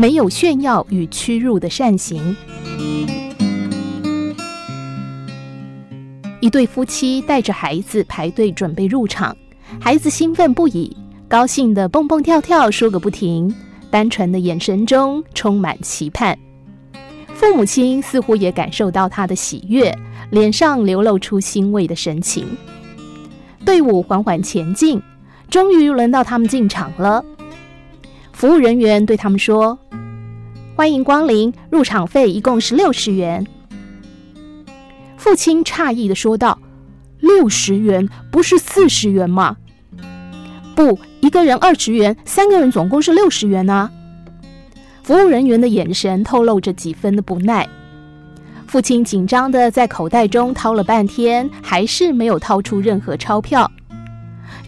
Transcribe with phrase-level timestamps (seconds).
[0.00, 2.34] 没有炫耀与屈辱的善行。
[6.40, 9.36] 一对夫妻带着孩子排队准备入场，
[9.78, 10.96] 孩子兴奋不已，
[11.28, 13.54] 高兴的蹦蹦跳跳说个不停，
[13.90, 16.34] 单纯的眼神中充满期盼。
[17.34, 19.94] 父母亲似乎也感受到他的喜悦，
[20.30, 22.46] 脸上流露出欣慰的神情。
[23.66, 24.98] 队伍缓缓前进，
[25.50, 27.22] 终于轮到他们进场了。
[28.40, 29.78] 服务人员对他们说
[30.74, 33.46] ：“欢迎光临，入场费一共是六十元。”
[35.18, 36.58] 父亲诧异的说道
[37.20, 39.58] ：“六十元不是四十元吗
[40.74, 43.90] ？”“不，一个人二十元，三个人总共是六十元啊。”
[45.04, 47.68] 服务人员的眼神透露着几分的不耐。
[48.66, 53.70] 父亲紧张的在口袋中掏了半天，还是没有掏出任何钞票。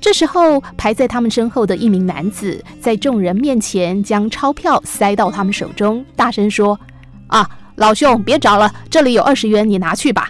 [0.02, 6.78] 这时候，排在他们身后的一名男子在众人面前将钞票塞到他们手中，大声说
[7.28, 10.28] ：“啊，老兄，别找了，这里有二十元，你拿去吧。”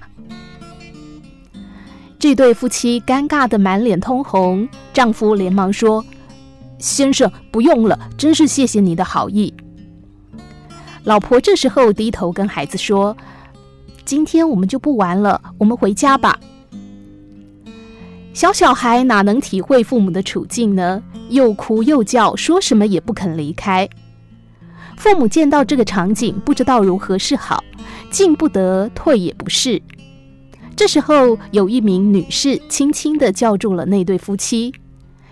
[2.21, 6.05] 这对夫妻尴尬得满脸通红，丈夫连忙说
[6.79, 9.55] ：“先生，不用了，真是谢谢你的好意。”
[11.05, 13.17] 老婆这时候低头跟孩子说
[14.05, 16.39] ：“今天我们就不玩了，我们回家吧。”
[18.33, 21.03] 小小孩哪能体会父母的处境呢？
[21.29, 23.89] 又哭又叫，说什么也不肯离开。
[24.97, 27.63] 父母见到这个场景，不知道如何是好，
[28.11, 29.81] 进不得，退也不是。
[30.75, 34.73] 这时候，有一名女士轻轻地叫住了那对夫妻，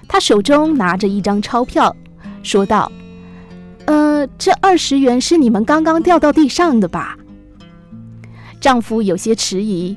[0.06, 1.94] 她手中拿着一张钞票，
[2.42, 2.92] 说道
[3.86, 7.16] ：“呃，这二十元是你们刚刚掉到地上的吧？”
[8.60, 9.96] 丈夫有些迟疑，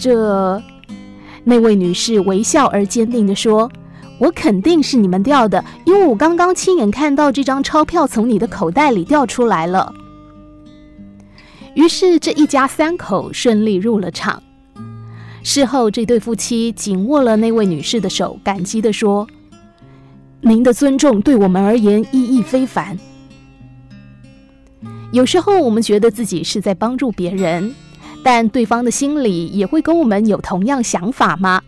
[0.00, 0.62] 这。
[1.48, 3.70] 那位女士微笑而坚定地说
[4.18, 9.94] ：“我肯定是你们掉的，因为我刚刚亲眼看到这张钞票从你的口袋里掉出来了。”
[11.74, 14.42] 于是这一家三口顺利入了场。
[15.44, 19.24] 事后，这对夫妻紧握了那位女士的手，感激地说
[20.42, 22.98] ：“您的尊重对我们而言意义非凡。”
[25.12, 27.72] 有时候，我们觉得自己是在帮助别人。
[28.28, 31.62] 但对方的心里也会跟我们有同样想法吗？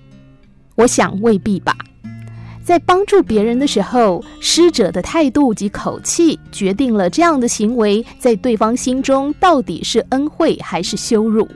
[0.75, 1.73] 我想未必吧。
[2.65, 11.47] 在帮助别人的时候，施者的态度及口气决定了这样的行为在对方心中到底是恩惠还是羞辱。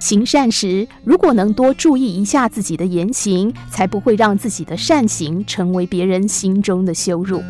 [0.00, 7.40] 行善时，如果能多注意一下自己的言行，才不会让自己的善行成为别人心中的羞辱。